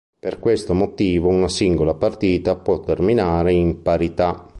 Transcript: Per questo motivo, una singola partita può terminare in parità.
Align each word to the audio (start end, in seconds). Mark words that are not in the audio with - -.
Per 0.19 0.39
questo 0.39 0.73
motivo, 0.73 1.27
una 1.27 1.47
singola 1.47 1.93
partita 1.93 2.55
può 2.55 2.79
terminare 2.79 3.53
in 3.53 3.83
parità. 3.83 4.49